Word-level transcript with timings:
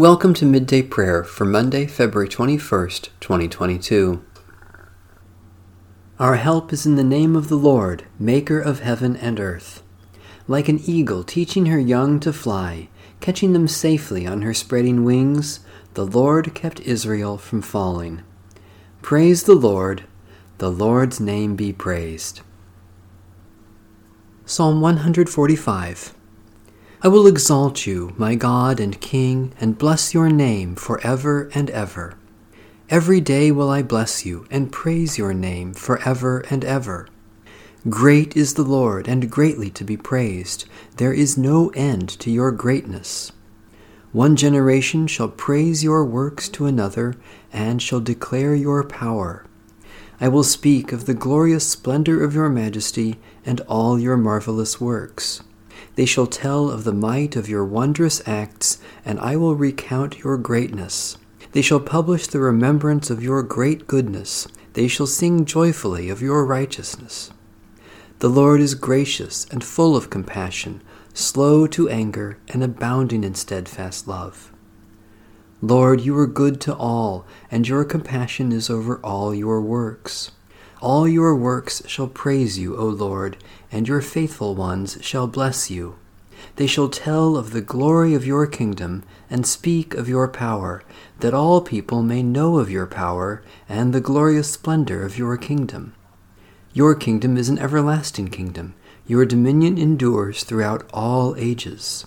Welcome 0.00 0.32
to 0.36 0.46
Midday 0.46 0.80
Prayer 0.80 1.22
for 1.22 1.44
Monday, 1.44 1.84
February 1.84 2.26
21st, 2.26 3.10
2022. 3.20 4.24
Our 6.18 6.36
help 6.36 6.72
is 6.72 6.86
in 6.86 6.96
the 6.96 7.04
name 7.04 7.36
of 7.36 7.50
the 7.50 7.56
Lord, 7.56 8.06
Maker 8.18 8.58
of 8.58 8.80
heaven 8.80 9.14
and 9.14 9.38
earth. 9.38 9.82
Like 10.48 10.70
an 10.70 10.80
eagle 10.86 11.22
teaching 11.22 11.66
her 11.66 11.78
young 11.78 12.18
to 12.20 12.32
fly, 12.32 12.88
catching 13.20 13.52
them 13.52 13.68
safely 13.68 14.26
on 14.26 14.40
her 14.40 14.54
spreading 14.54 15.04
wings, 15.04 15.60
the 15.92 16.06
Lord 16.06 16.54
kept 16.54 16.80
Israel 16.80 17.36
from 17.36 17.60
falling. 17.60 18.22
Praise 19.02 19.42
the 19.42 19.54
Lord, 19.54 20.04
the 20.56 20.70
Lord's 20.70 21.20
name 21.20 21.56
be 21.56 21.74
praised. 21.74 22.40
Psalm 24.46 24.80
145 24.80 26.14
I 27.02 27.08
will 27.08 27.26
exalt 27.26 27.86
you, 27.86 28.12
my 28.18 28.34
God 28.34 28.78
and 28.78 29.00
King, 29.00 29.54
and 29.58 29.78
bless 29.78 30.12
your 30.12 30.28
name 30.28 30.74
for 30.76 31.00
ever 31.00 31.50
and 31.54 31.70
ever. 31.70 32.18
Every 32.90 33.22
day 33.22 33.50
will 33.50 33.70
I 33.70 33.80
bless 33.80 34.26
you 34.26 34.46
and 34.50 34.70
praise 34.70 35.16
your 35.16 35.32
name 35.32 35.72
for 35.72 35.98
ever 36.06 36.40
and 36.50 36.62
ever. 36.62 37.08
Great 37.88 38.36
is 38.36 38.52
the 38.52 38.64
Lord, 38.64 39.08
and 39.08 39.30
greatly 39.30 39.70
to 39.70 39.82
be 39.82 39.96
praised. 39.96 40.66
There 40.98 41.14
is 41.14 41.38
no 41.38 41.70
end 41.70 42.10
to 42.20 42.30
your 42.30 42.52
greatness. 42.52 43.32
One 44.12 44.36
generation 44.36 45.06
shall 45.06 45.30
praise 45.30 45.82
your 45.82 46.04
works 46.04 46.50
to 46.50 46.66
another, 46.66 47.14
and 47.50 47.80
shall 47.80 48.00
declare 48.00 48.54
your 48.54 48.84
power. 48.84 49.46
I 50.20 50.28
will 50.28 50.44
speak 50.44 50.92
of 50.92 51.06
the 51.06 51.14
glorious 51.14 51.66
splendor 51.66 52.22
of 52.22 52.34
your 52.34 52.50
majesty 52.50 53.18
and 53.46 53.62
all 53.62 53.98
your 53.98 54.18
marvelous 54.18 54.78
works. 54.78 55.42
They 55.94 56.06
shall 56.06 56.26
tell 56.26 56.70
of 56.70 56.84
the 56.84 56.92
might 56.92 57.36
of 57.36 57.48
your 57.48 57.64
wondrous 57.64 58.26
acts, 58.26 58.78
and 59.04 59.18
I 59.20 59.36
will 59.36 59.56
recount 59.56 60.20
your 60.20 60.36
greatness. 60.36 61.16
They 61.52 61.62
shall 61.62 61.80
publish 61.80 62.26
the 62.26 62.40
remembrance 62.40 63.10
of 63.10 63.22
your 63.22 63.42
great 63.42 63.86
goodness. 63.86 64.46
They 64.74 64.86
shall 64.88 65.06
sing 65.06 65.44
joyfully 65.44 66.08
of 66.08 66.22
your 66.22 66.46
righteousness. 66.46 67.32
The 68.20 68.28
Lord 68.28 68.60
is 68.60 68.74
gracious 68.74 69.46
and 69.50 69.64
full 69.64 69.96
of 69.96 70.10
compassion, 70.10 70.82
slow 71.12 71.66
to 71.68 71.88
anger, 71.88 72.38
and 72.48 72.62
abounding 72.62 73.24
in 73.24 73.34
steadfast 73.34 74.06
love. 74.06 74.52
Lord, 75.62 76.00
you 76.00 76.16
are 76.18 76.26
good 76.26 76.60
to 76.62 76.74
all, 76.74 77.26
and 77.50 77.66
your 77.66 77.84
compassion 77.84 78.52
is 78.52 78.70
over 78.70 78.98
all 79.04 79.34
your 79.34 79.60
works. 79.60 80.30
All 80.80 81.06
your 81.06 81.34
works 81.34 81.82
shall 81.86 82.08
praise 82.08 82.58
you, 82.58 82.76
O 82.76 82.86
Lord, 82.86 83.36
and 83.72 83.86
your 83.86 84.00
faithful 84.00 84.54
ones 84.54 84.98
shall 85.00 85.26
bless 85.26 85.70
you. 85.70 85.96
They 86.56 86.66
shall 86.66 86.88
tell 86.88 87.36
of 87.36 87.52
the 87.52 87.60
glory 87.60 88.14
of 88.14 88.26
your 88.26 88.46
kingdom 88.46 89.04
and 89.28 89.46
speak 89.46 89.94
of 89.94 90.08
your 90.08 90.26
power, 90.28 90.82
that 91.20 91.34
all 91.34 91.60
people 91.60 92.02
may 92.02 92.22
know 92.22 92.58
of 92.58 92.70
your 92.70 92.86
power 92.86 93.42
and 93.68 93.92
the 93.92 94.00
glorious 94.00 94.50
splendor 94.50 95.04
of 95.04 95.18
your 95.18 95.36
kingdom. 95.36 95.94
Your 96.72 96.94
kingdom 96.94 97.36
is 97.36 97.48
an 97.48 97.58
everlasting 97.58 98.28
kingdom. 98.28 98.74
Your 99.06 99.26
dominion 99.26 99.76
endures 99.76 100.44
throughout 100.44 100.88
all 100.92 101.34
ages. 101.36 102.06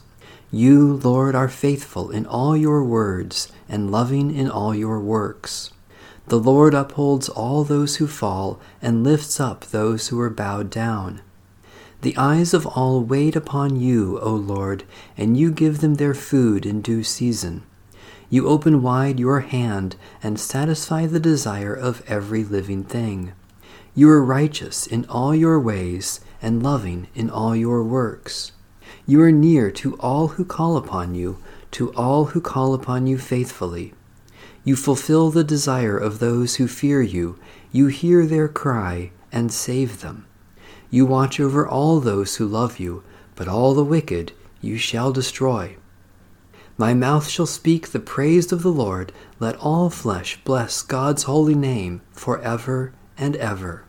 You, 0.51 0.93
Lord, 0.93 1.35
are 1.35 1.49
faithful 1.49 2.11
in 2.11 2.25
all 2.25 2.55
your 2.55 2.83
words 2.83 3.51
and 3.67 3.91
loving 3.91 4.33
in 4.33 4.49
all 4.49 4.73
your 4.73 4.99
works. 4.99 5.71
The 6.27 6.39
Lord 6.39 6.73
upholds 6.73 7.27
all 7.27 7.63
those 7.63 7.97
who 7.97 8.07
fall 8.07 8.61
and 8.81 9.03
lifts 9.03 9.39
up 9.39 9.65
those 9.65 10.07
who 10.07 10.19
are 10.21 10.29
bowed 10.29 10.69
down. 10.69 11.21
The 12.03 12.17
eyes 12.17 12.53
of 12.53 12.67
all 12.67 13.01
wait 13.01 13.33
upon 13.33 13.77
you, 13.77 14.19
O 14.19 14.35
Lord, 14.35 14.83
and 15.17 15.37
you 15.37 15.51
give 15.51 15.79
them 15.79 15.95
their 15.95 16.13
food 16.13 16.65
in 16.65 16.81
due 16.81 17.01
season. 17.01 17.63
You 18.29 18.49
open 18.49 18.81
wide 18.81 19.21
your 19.21 19.39
hand 19.39 19.95
and 20.21 20.37
satisfy 20.37 21.05
the 21.05 21.21
desire 21.21 21.73
of 21.73 22.03
every 22.05 22.43
living 22.43 22.83
thing. 22.83 23.31
You 23.95 24.09
are 24.09 24.21
righteous 24.21 24.85
in 24.85 25.05
all 25.05 25.33
your 25.33 25.57
ways 25.61 26.19
and 26.41 26.61
loving 26.61 27.07
in 27.15 27.29
all 27.29 27.55
your 27.55 27.81
works. 27.85 28.51
You 29.07 29.21
are 29.21 29.31
near 29.31 29.71
to 29.71 29.95
all 30.01 30.27
who 30.27 30.43
call 30.43 30.75
upon 30.75 31.15
you, 31.15 31.37
to 31.71 31.93
all 31.93 32.25
who 32.25 32.41
call 32.41 32.73
upon 32.73 33.07
you 33.07 33.17
faithfully. 33.17 33.93
You 34.65 34.75
fulfill 34.75 35.31
the 35.31 35.45
desire 35.45 35.97
of 35.97 36.19
those 36.19 36.55
who 36.55 36.67
fear 36.67 37.01
you. 37.01 37.39
You 37.71 37.87
hear 37.87 38.25
their 38.25 38.49
cry 38.49 39.11
and 39.31 39.53
save 39.53 40.01
them. 40.01 40.25
You 40.93 41.07
watch 41.07 41.39
over 41.39 41.67
all 41.67 41.99
those 41.99 42.35
who 42.35 42.45
love 42.45 42.77
you, 42.77 43.03
but 43.33 43.47
all 43.47 43.73
the 43.73 43.83
wicked 43.83 44.31
you 44.61 44.77
shall 44.77 45.11
destroy. 45.11 45.75
My 46.77 46.93
mouth 46.93 47.27
shall 47.27 47.47
speak 47.47 47.87
the 47.87 47.99
praise 47.99 48.51
of 48.51 48.61
the 48.61 48.71
Lord. 48.71 49.11
Let 49.39 49.55
all 49.55 49.89
flesh 49.89 50.39
bless 50.43 50.83
God's 50.83 51.23
holy 51.23 51.55
name 51.55 52.03
for 52.11 52.39
ever 52.41 52.93
and 53.17 53.35
ever. 53.37 53.85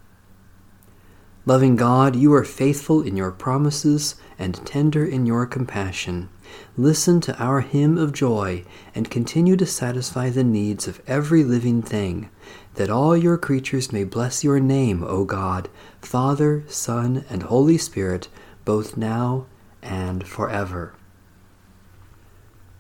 Loving 1.47 1.77
God, 1.77 2.17
you 2.17 2.33
are 2.33 2.45
faithful 2.45 3.03
in 3.03 3.19
your 3.19 3.31
promises 3.31 4.15
and 4.39 4.65
tender 4.67 5.05
in 5.05 5.27
your 5.27 5.45
compassion. 5.45 6.31
Listen 6.75 7.21
to 7.21 7.37
our 7.39 7.61
hymn 7.61 7.99
of 7.99 8.15
joy 8.15 8.65
and 8.95 9.11
continue 9.11 9.55
to 9.57 9.67
satisfy 9.67 10.31
the 10.31 10.43
needs 10.43 10.89
of 10.89 11.03
every 11.07 11.45
living 11.45 11.83
thing, 11.83 12.31
that 12.77 12.89
all 12.89 13.15
your 13.15 13.37
creatures 13.37 13.93
may 13.93 14.05
bless 14.05 14.43
your 14.43 14.59
name, 14.59 15.05
O 15.05 15.25
God, 15.25 15.69
Father, 16.01 16.65
Son, 16.67 17.27
and 17.29 17.43
Holy 17.43 17.77
Spirit, 17.77 18.29
both 18.65 18.97
now 18.97 19.45
and 19.83 20.27
forever. 20.27 20.95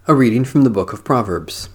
A 0.07 0.15
reading 0.15 0.45
from 0.45 0.63
the 0.63 0.71
book 0.71 0.95
of 0.95 1.05
Proverbs. 1.05 1.69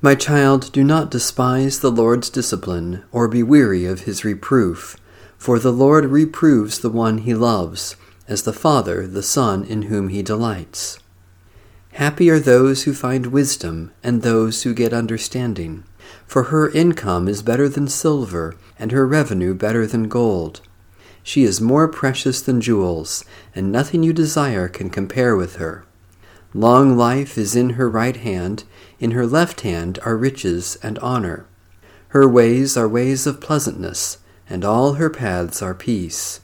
My 0.00 0.14
child, 0.14 0.70
do 0.70 0.84
not 0.84 1.10
despise 1.10 1.80
the 1.80 1.90
Lord's 1.90 2.30
discipline, 2.30 3.02
or 3.10 3.26
be 3.26 3.42
weary 3.42 3.86
of 3.86 4.02
his 4.02 4.24
reproof, 4.24 4.96
for 5.38 5.58
the 5.58 5.72
Lord 5.72 6.04
reproves 6.06 6.80
the 6.80 6.90
one 6.90 7.18
he 7.18 7.32
loves 7.32 7.96
as 8.26 8.42
the 8.42 8.52
Father 8.52 9.06
the 9.06 9.22
Son 9.22 9.64
in 9.64 9.82
whom 9.82 10.08
he 10.08 10.22
delights. 10.22 10.98
Happy 11.92 12.28
are 12.28 12.38
those 12.38 12.82
who 12.82 12.92
find 12.92 13.26
wisdom 13.26 13.92
and 14.04 14.20
those 14.20 14.62
who 14.62 14.74
get 14.74 14.92
understanding, 14.92 15.84
for 16.26 16.44
her 16.44 16.70
income 16.70 17.26
is 17.26 17.42
better 17.42 17.68
than 17.68 17.88
silver, 17.88 18.54
and 18.78 18.92
her 18.92 19.06
revenue 19.06 19.54
better 19.54 19.86
than 19.86 20.08
gold. 20.08 20.60
She 21.22 21.44
is 21.44 21.60
more 21.60 21.88
precious 21.88 22.42
than 22.42 22.60
jewels, 22.60 23.24
and 23.54 23.72
nothing 23.72 24.02
you 24.02 24.12
desire 24.12 24.68
can 24.68 24.90
compare 24.90 25.36
with 25.36 25.56
her. 25.56 25.84
Long 26.54 26.96
life 26.96 27.36
is 27.36 27.56
in 27.56 27.70
her 27.70 27.88
right 27.88 28.16
hand, 28.16 28.64
in 28.98 29.10
her 29.12 29.26
left 29.26 29.62
hand 29.62 29.98
are 30.04 30.16
riches 30.16 30.78
and 30.82 30.98
honor. 31.00 31.46
Her 32.08 32.28
ways 32.28 32.76
are 32.76 32.88
ways 32.88 33.26
of 33.26 33.40
pleasantness, 33.40 34.18
and 34.48 34.64
all 34.64 34.94
her 34.94 35.10
paths 35.10 35.62
are 35.62 35.74
peace. 35.74 36.40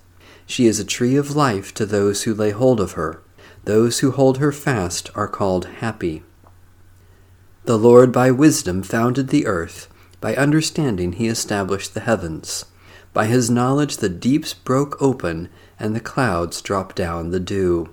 She 0.46 0.66
is 0.66 0.78
a 0.78 0.84
tree 0.84 1.16
of 1.16 1.34
life 1.34 1.72
to 1.74 1.86
those 1.86 2.24
who 2.24 2.34
lay 2.34 2.50
hold 2.50 2.80
of 2.80 2.92
her. 2.92 3.22
Those 3.64 4.00
who 4.00 4.10
hold 4.10 4.38
her 4.38 4.52
fast 4.52 5.10
are 5.14 5.28
called 5.28 5.66
happy. 5.80 6.22
The 7.64 7.78
Lord 7.78 8.12
by 8.12 8.30
wisdom 8.30 8.82
founded 8.82 9.28
the 9.28 9.46
earth, 9.46 9.88
by 10.20 10.36
understanding 10.36 11.14
he 11.14 11.28
established 11.28 11.94
the 11.94 12.00
heavens. 12.00 12.66
By 13.14 13.26
his 13.26 13.48
knowledge 13.48 13.98
the 13.98 14.10
deeps 14.10 14.52
broke 14.52 15.00
open, 15.00 15.48
and 15.80 15.96
the 15.96 16.00
clouds 16.00 16.60
dropped 16.60 16.96
down 16.96 17.30
the 17.30 17.40
dew. 17.40 17.88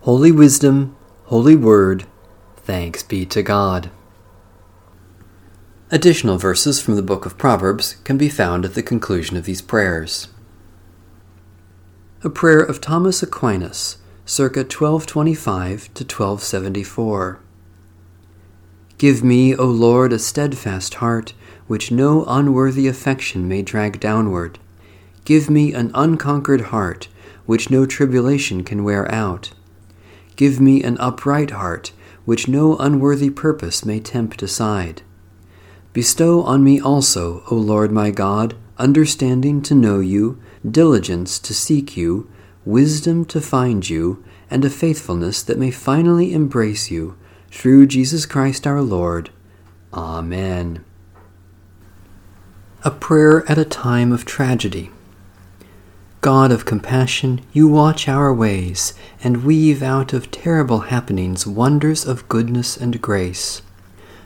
Holy 0.00 0.32
Wisdom, 0.32 0.96
Holy 1.24 1.56
Word, 1.56 2.04
thanks 2.56 3.02
be 3.02 3.24
to 3.26 3.42
God. 3.42 3.90
Additional 5.90 6.36
verses 6.36 6.82
from 6.82 6.96
the 6.96 7.02
book 7.02 7.24
of 7.24 7.38
Proverbs 7.38 7.96
can 8.04 8.18
be 8.18 8.28
found 8.28 8.66
at 8.66 8.74
the 8.74 8.82
conclusion 8.82 9.38
of 9.38 9.44
these 9.44 9.62
prayers 9.62 10.28
a 12.22 12.28
prayer 12.28 12.60
of 12.60 12.80
Thomas 12.80 13.22
Aquinas, 13.22 13.96
circa 14.26 14.60
1225 14.60 15.94
to 15.94 16.04
1274. 16.04 17.38
Give 18.98 19.22
me, 19.22 19.54
O 19.54 19.64
Lord, 19.64 20.12
a 20.12 20.18
steadfast 20.18 20.94
heart, 20.94 21.32
which 21.68 21.92
no 21.92 22.24
unworthy 22.26 22.88
affection 22.88 23.46
may 23.46 23.62
drag 23.62 24.00
downward. 24.00 24.58
Give 25.24 25.48
me 25.48 25.72
an 25.72 25.92
unconquered 25.94 26.62
heart, 26.72 27.08
which 27.46 27.70
no 27.70 27.86
tribulation 27.86 28.64
can 28.64 28.82
wear 28.84 29.10
out. 29.14 29.52
Give 30.34 30.60
me 30.60 30.82
an 30.82 30.98
upright 30.98 31.52
heart, 31.52 31.92
which 32.24 32.48
no 32.48 32.76
unworthy 32.76 33.30
purpose 33.30 33.84
may 33.86 34.00
tempt 34.00 34.42
aside. 34.42 35.02
Bestow 35.98 36.42
on 36.42 36.62
me 36.62 36.80
also, 36.80 37.42
O 37.50 37.56
Lord 37.56 37.90
my 37.90 38.12
God, 38.12 38.54
understanding 38.78 39.60
to 39.62 39.74
know 39.74 39.98
you, 39.98 40.40
diligence 40.64 41.40
to 41.40 41.52
seek 41.52 41.96
you, 41.96 42.30
wisdom 42.64 43.24
to 43.24 43.40
find 43.40 43.90
you, 43.90 44.22
and 44.48 44.64
a 44.64 44.70
faithfulness 44.70 45.42
that 45.42 45.58
may 45.58 45.72
finally 45.72 46.32
embrace 46.32 46.88
you, 46.88 47.16
through 47.50 47.88
Jesus 47.88 48.26
Christ 48.26 48.64
our 48.64 48.80
Lord. 48.80 49.30
Amen. 49.92 50.84
A 52.84 52.92
prayer 52.92 53.44
at 53.50 53.58
a 53.58 53.64
time 53.64 54.12
of 54.12 54.24
tragedy. 54.24 54.92
God 56.20 56.52
of 56.52 56.64
compassion, 56.64 57.40
you 57.52 57.66
watch 57.66 58.06
our 58.06 58.32
ways 58.32 58.94
and 59.24 59.42
weave 59.42 59.82
out 59.82 60.12
of 60.12 60.30
terrible 60.30 60.78
happenings 60.94 61.44
wonders 61.44 62.06
of 62.06 62.28
goodness 62.28 62.76
and 62.76 63.02
grace. 63.02 63.62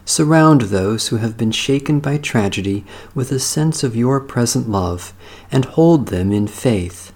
Surround 0.05 0.63
those 0.63 1.09
who 1.09 1.17
have 1.17 1.37
been 1.37 1.53
shaken 1.53 2.01
by 2.01 2.19
tragedy 2.19 2.85
with 3.15 3.31
a 3.31 3.39
sense 3.39 3.85
of 3.85 3.97
your 3.97 4.21
present 4.21 4.69
love 4.69 5.13
and 5.51 5.65
hold 5.65 6.09
them 6.09 6.33
in 6.33 6.47
faith. 6.47 7.13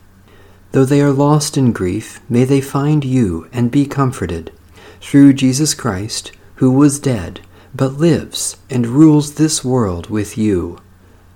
Though 0.72 0.84
they 0.84 1.00
are 1.00 1.12
lost 1.12 1.56
in 1.56 1.72
grief, 1.72 2.20
may 2.28 2.44
they 2.44 2.60
find 2.60 3.04
you 3.04 3.48
and 3.52 3.70
be 3.70 3.86
comforted. 3.86 4.52
Through 5.00 5.34
Jesus 5.34 5.74
Christ, 5.74 6.32
who 6.56 6.70
was 6.70 6.98
dead, 6.98 7.40
but 7.74 7.94
lives 7.94 8.56
and 8.70 8.86
rules 8.86 9.34
this 9.34 9.64
world 9.64 10.08
with 10.08 10.38
you. 10.38 10.80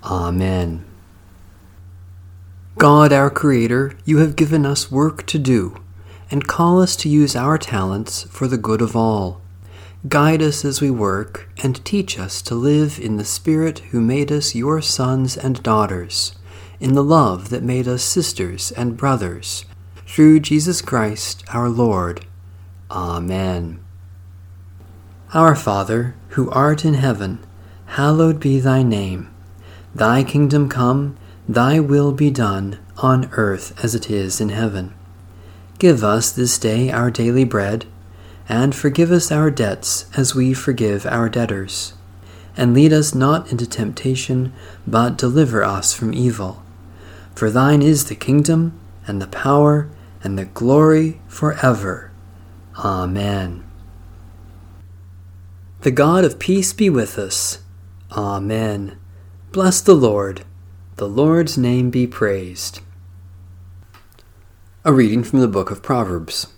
Amen. 0.05 0.85
God, 2.79 3.13
our 3.13 3.29
Creator, 3.29 3.97
you 4.05 4.19
have 4.19 4.37
given 4.37 4.65
us 4.65 4.91
work 4.91 5.27
to 5.27 5.39
do, 5.39 5.77
and 6.31 6.47
call 6.47 6.81
us 6.81 6.97
to 6.97 7.09
use 7.09 7.37
our 7.37 7.59
talents 7.59 8.23
for 8.25 8.47
the 8.47 8.57
good 8.57 8.81
of 8.81 8.97
all. 8.97 9.41
Guide 10.09 10.41
us 10.41 10.65
as 10.65 10.81
we 10.81 10.91
work, 10.91 11.51
and 11.63 11.85
teach 11.85 12.19
us 12.19 12.41
to 12.43 12.55
live 12.55 12.99
in 12.99 13.19
the 13.19 13.25
Spirit 13.25 13.81
who 13.91 14.01
made 14.01 14.33
us 14.33 14.55
your 14.55 14.81
sons 14.81 15.37
and 15.37 15.63
daughters, 15.63 16.35
in 16.81 16.95
the 16.95 17.05
love 17.05 17.51
that 17.51 17.63
made 17.63 17.87
us 17.87 18.03
sisters 18.03 18.73
and 18.73 18.97
brothers, 18.97 19.67
through 20.07 20.41
Jesus 20.41 20.81
Christ 20.81 21.45
our 21.53 21.69
Lord. 21.69 22.25
Amen. 22.91 23.79
Our 25.35 25.55
Father, 25.55 26.15
who 26.31 26.51
art 26.51 26.83
in 26.83 26.95
heaven, 26.95 27.39
hallowed 27.85 28.41
be 28.41 28.59
thy 28.59 28.83
name. 28.83 29.31
Thy 29.95 30.25
kingdom 30.25 30.71
come, 30.71 31.19
thy 31.47 31.79
will 31.79 32.13
be 32.13 32.31
done, 32.31 32.79
on 32.97 33.29
earth 33.33 33.85
as 33.85 33.95
it 33.95 34.11
is 34.11 34.41
in 34.41 34.49
heaven. 34.49 34.95
Give 35.79 36.03
us 36.03 36.33
this 36.33 36.59
day 36.59 36.91
our 36.91 37.11
daily 37.11 37.45
bread 37.45 37.85
and 38.51 38.75
forgive 38.75 39.13
us 39.13 39.31
our 39.31 39.49
debts 39.49 40.07
as 40.17 40.35
we 40.35 40.53
forgive 40.53 41.07
our 41.07 41.29
debtors. 41.29 41.95
And 42.57 42.75
lead 42.75 42.93
us 42.93 43.15
not 43.15 43.53
into 43.53 43.65
temptation, 43.65 44.53
but 44.85 45.17
deliver 45.17 45.63
us 45.63 45.95
from 45.95 46.13
evil. 46.13 46.61
For 47.37 47.49
thine 47.49 47.81
is 47.81 48.07
the 48.07 48.17
kingdom, 48.17 48.79
and 49.07 49.23
the 49.23 49.29
power, 49.29 49.89
and 50.25 50.37
the 50.37 50.47
glory 50.47 51.21
forever. 51.29 52.11
Amen. 52.77 53.65
The 55.83 55.93
God 55.93 56.25
of 56.25 56.41
peace 56.41 56.73
be 56.73 56.91
with 56.91 57.21
us. 57.21 57.61
Amen. 58.11 58.99
Bless 59.53 59.81
the 59.81 59.95
Lord. 59.95 60.43
The 60.97 61.09
Lord's 61.09 61.57
name 61.57 61.89
be 61.91 62.09
praised. 62.09 62.81
A 64.85 64.93
reading 64.93 65.23
from 65.23 65.39
the 65.39 65.47
book 65.47 65.71
of 65.71 65.85
Proverbs. 65.85 66.49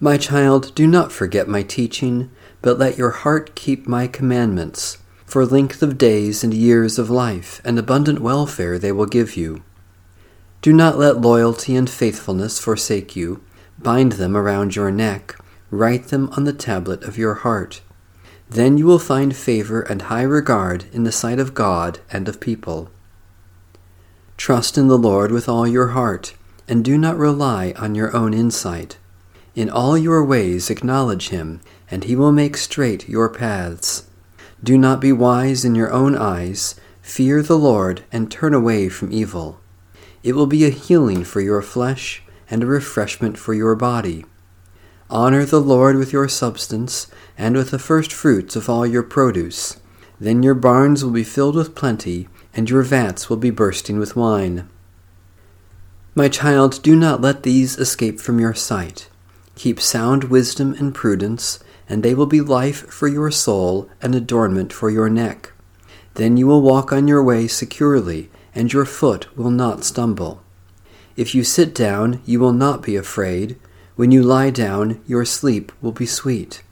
My 0.00 0.16
child, 0.16 0.72
do 0.76 0.86
not 0.86 1.10
forget 1.10 1.48
my 1.48 1.62
teaching, 1.62 2.30
but 2.62 2.78
let 2.78 2.96
your 2.96 3.10
heart 3.10 3.56
keep 3.56 3.88
my 3.88 4.06
commandments, 4.06 4.98
for 5.26 5.44
length 5.44 5.82
of 5.82 5.98
days 5.98 6.44
and 6.44 6.54
years 6.54 7.00
of 7.00 7.10
life 7.10 7.60
and 7.64 7.78
abundant 7.78 8.20
welfare 8.20 8.78
they 8.78 8.92
will 8.92 9.06
give 9.06 9.36
you. 9.36 9.64
Do 10.62 10.72
not 10.72 10.98
let 10.98 11.20
loyalty 11.20 11.74
and 11.74 11.90
faithfulness 11.90 12.60
forsake 12.60 13.16
you. 13.16 13.42
Bind 13.76 14.12
them 14.12 14.36
around 14.36 14.76
your 14.76 14.92
neck, 14.92 15.36
write 15.70 16.08
them 16.08 16.30
on 16.36 16.44
the 16.44 16.52
tablet 16.52 17.02
of 17.02 17.18
your 17.18 17.34
heart. 17.34 17.80
Then 18.48 18.78
you 18.78 18.86
will 18.86 19.00
find 19.00 19.34
favor 19.34 19.82
and 19.82 20.02
high 20.02 20.22
regard 20.22 20.84
in 20.92 21.02
the 21.02 21.12
sight 21.12 21.40
of 21.40 21.54
God 21.54 21.98
and 22.12 22.28
of 22.28 22.40
people. 22.40 22.88
Trust 24.36 24.78
in 24.78 24.86
the 24.86 24.96
Lord 24.96 25.32
with 25.32 25.48
all 25.48 25.66
your 25.66 25.88
heart, 25.88 26.34
and 26.68 26.84
do 26.84 26.96
not 26.96 27.18
rely 27.18 27.74
on 27.76 27.96
your 27.96 28.16
own 28.16 28.32
insight. 28.32 28.96
In 29.58 29.68
all 29.68 29.98
your 29.98 30.24
ways 30.24 30.70
acknowledge 30.70 31.30
him, 31.30 31.60
and 31.90 32.04
he 32.04 32.14
will 32.14 32.30
make 32.30 32.56
straight 32.56 33.08
your 33.08 33.28
paths. 33.28 34.08
Do 34.62 34.78
not 34.78 35.00
be 35.00 35.10
wise 35.10 35.64
in 35.64 35.74
your 35.74 35.90
own 35.90 36.16
eyes. 36.16 36.76
Fear 37.02 37.42
the 37.42 37.58
Lord, 37.58 38.04
and 38.12 38.30
turn 38.30 38.54
away 38.54 38.88
from 38.88 39.10
evil. 39.10 39.58
It 40.22 40.36
will 40.36 40.46
be 40.46 40.64
a 40.64 40.70
healing 40.70 41.24
for 41.24 41.40
your 41.40 41.60
flesh, 41.60 42.22
and 42.48 42.62
a 42.62 42.66
refreshment 42.66 43.36
for 43.36 43.52
your 43.52 43.74
body. 43.74 44.24
Honor 45.10 45.44
the 45.44 45.60
Lord 45.60 45.96
with 45.96 46.12
your 46.12 46.28
substance, 46.28 47.08
and 47.36 47.56
with 47.56 47.72
the 47.72 47.80
first 47.80 48.12
fruits 48.12 48.54
of 48.54 48.68
all 48.68 48.86
your 48.86 49.02
produce. 49.02 49.80
Then 50.20 50.44
your 50.44 50.54
barns 50.54 51.02
will 51.02 51.10
be 51.10 51.24
filled 51.24 51.56
with 51.56 51.74
plenty, 51.74 52.28
and 52.54 52.70
your 52.70 52.82
vats 52.82 53.28
will 53.28 53.36
be 53.36 53.50
bursting 53.50 53.98
with 53.98 54.14
wine. 54.14 54.68
My 56.14 56.28
child, 56.28 56.80
do 56.80 56.94
not 56.94 57.20
let 57.20 57.42
these 57.42 57.76
escape 57.76 58.20
from 58.20 58.38
your 58.38 58.54
sight. 58.54 59.08
Keep 59.58 59.80
sound 59.80 60.24
wisdom 60.24 60.74
and 60.74 60.94
prudence, 60.94 61.58
and 61.88 62.04
they 62.04 62.14
will 62.14 62.26
be 62.26 62.40
life 62.40 62.86
for 62.92 63.08
your 63.08 63.32
soul 63.32 63.90
and 64.00 64.14
adornment 64.14 64.72
for 64.72 64.88
your 64.88 65.10
neck. 65.10 65.50
Then 66.14 66.36
you 66.36 66.46
will 66.46 66.62
walk 66.62 66.92
on 66.92 67.08
your 67.08 67.24
way 67.24 67.48
securely, 67.48 68.30
and 68.54 68.72
your 68.72 68.84
foot 68.84 69.36
will 69.36 69.50
not 69.50 69.82
stumble. 69.82 70.44
If 71.16 71.34
you 71.34 71.42
sit 71.42 71.74
down, 71.74 72.22
you 72.24 72.38
will 72.38 72.52
not 72.52 72.84
be 72.84 72.94
afraid. 72.94 73.56
When 73.96 74.12
you 74.12 74.22
lie 74.22 74.50
down, 74.50 75.02
your 75.08 75.24
sleep 75.24 75.72
will 75.82 75.90
be 75.90 76.06
sweet. 76.06 76.62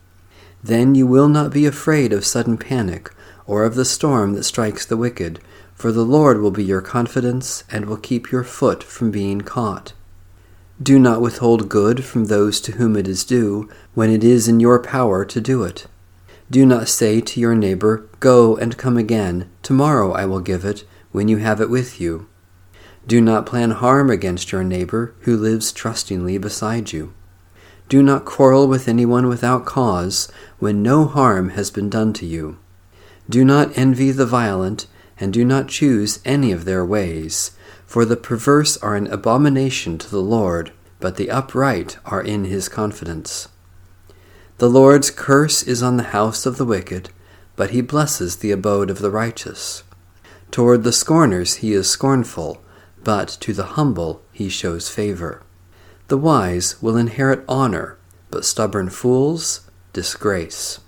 Then 0.62 0.94
you 0.94 1.08
will 1.08 1.28
not 1.28 1.52
be 1.52 1.66
afraid 1.66 2.12
of 2.12 2.24
sudden 2.24 2.56
panic, 2.56 3.10
or 3.48 3.64
of 3.64 3.74
the 3.74 3.84
storm 3.84 4.34
that 4.34 4.44
strikes 4.44 4.86
the 4.86 4.96
wicked, 4.96 5.40
for 5.74 5.90
the 5.90 6.04
Lord 6.04 6.40
will 6.40 6.52
be 6.52 6.62
your 6.62 6.82
confidence, 6.82 7.64
and 7.68 7.86
will 7.86 7.96
keep 7.96 8.30
your 8.30 8.44
foot 8.44 8.84
from 8.84 9.10
being 9.10 9.40
caught. 9.40 9.92
Do 10.82 10.98
not 10.98 11.22
withhold 11.22 11.70
good 11.70 12.04
from 12.04 12.26
those 12.26 12.60
to 12.60 12.72
whom 12.72 12.96
it 12.96 13.08
is 13.08 13.24
due, 13.24 13.70
when 13.94 14.10
it 14.10 14.22
is 14.22 14.46
in 14.46 14.60
your 14.60 14.78
power 14.78 15.24
to 15.24 15.40
do 15.40 15.62
it. 15.62 15.86
Do 16.50 16.66
not 16.66 16.88
say 16.88 17.20
to 17.22 17.40
your 17.40 17.54
neighbor, 17.54 18.08
Go 18.20 18.56
and 18.56 18.76
come 18.76 18.98
again, 18.98 19.50
tomorrow 19.62 20.12
I 20.12 20.26
will 20.26 20.40
give 20.40 20.64
it, 20.66 20.84
when 21.12 21.28
you 21.28 21.38
have 21.38 21.62
it 21.62 21.70
with 21.70 21.98
you. 21.98 22.28
Do 23.06 23.22
not 23.22 23.46
plan 23.46 23.70
harm 23.70 24.10
against 24.10 24.52
your 24.52 24.62
neighbor 24.62 25.14
who 25.20 25.36
lives 25.36 25.72
trustingly 25.72 26.36
beside 26.36 26.92
you. 26.92 27.14
Do 27.88 28.02
not 28.02 28.24
quarrel 28.24 28.68
with 28.68 28.86
anyone 28.86 29.28
without 29.28 29.64
cause, 29.64 30.30
when 30.58 30.82
no 30.82 31.06
harm 31.06 31.50
has 31.50 31.70
been 31.70 31.88
done 31.88 32.12
to 32.14 32.26
you. 32.26 32.58
Do 33.30 33.44
not 33.44 33.76
envy 33.78 34.10
the 34.10 34.26
violent, 34.26 34.86
and 35.18 35.32
do 35.32 35.44
not 35.44 35.68
choose 35.68 36.20
any 36.24 36.52
of 36.52 36.64
their 36.64 36.84
ways 36.84 37.52
for 37.86 38.04
the 38.04 38.16
perverse 38.16 38.76
are 38.78 38.96
an 38.96 39.06
abomination 39.06 39.96
to 39.96 40.10
the 40.10 40.20
Lord, 40.20 40.72
but 40.98 41.16
the 41.16 41.30
upright 41.30 41.98
are 42.04 42.20
in 42.20 42.44
his 42.44 42.68
confidence. 42.68 43.48
The 44.58 44.68
Lord's 44.68 45.10
curse 45.10 45.62
is 45.62 45.82
on 45.82 45.96
the 45.96 46.10
house 46.12 46.46
of 46.46 46.58
the 46.58 46.64
wicked, 46.64 47.10
but 47.54 47.70
he 47.70 47.80
blesses 47.80 48.36
the 48.36 48.50
abode 48.50 48.90
of 48.90 48.98
the 48.98 49.10
righteous. 49.10 49.84
Toward 50.50 50.82
the 50.82 50.92
scorners 50.92 51.56
he 51.56 51.72
is 51.72 51.88
scornful, 51.88 52.62
but 53.02 53.28
to 53.40 53.52
the 53.52 53.64
humble 53.64 54.22
he 54.32 54.48
shows 54.48 54.88
favor. 54.88 55.42
The 56.08 56.18
wise 56.18 56.80
will 56.82 56.96
inherit 56.96 57.44
honor, 57.48 57.98
but 58.30 58.44
stubborn 58.44 58.90
fools, 58.90 59.70
disgrace. 59.92 60.80